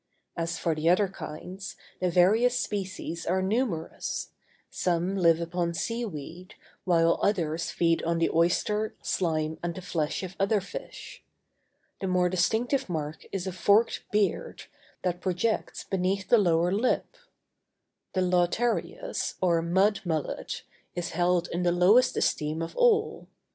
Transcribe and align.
As 0.35 0.57
for 0.57 0.73
the 0.73 0.89
other 0.89 1.07
kinds, 1.07 1.75
the 1.99 2.09
various 2.09 2.57
species 2.59 3.27
are 3.27 3.43
numerous; 3.43 4.29
some 4.71 5.15
live 5.15 5.39
upon 5.39 5.75
sea 5.75 6.05
weed, 6.05 6.55
while 6.85 7.19
others 7.21 7.69
feed 7.69 8.01
on 8.01 8.17
the 8.17 8.31
oyster, 8.33 8.95
slime, 9.03 9.59
and 9.61 9.75
the 9.75 9.81
flesh 9.83 10.23
of 10.23 10.35
other 10.39 10.59
fish. 10.59 11.23
The 11.99 12.07
more 12.07 12.29
distinctive 12.29 12.89
mark 12.89 13.27
is 13.31 13.45
a 13.45 13.51
forked 13.51 14.03
beard, 14.11 14.63
that 15.03 15.21
projects 15.21 15.83
beneath 15.83 16.29
the 16.29 16.39
lower 16.39 16.71
lip. 16.71 17.15
The 18.13 18.21
lautarius, 18.21 19.35
or 19.39 19.61
mud 19.61 19.99
mullet, 20.03 20.63
is 20.95 21.11
held 21.11 21.47
in 21.49 21.61
the 21.61 21.71
lowest 21.71 22.17
esteem 22.17 22.63
of 22.63 22.75
all. 22.75 23.27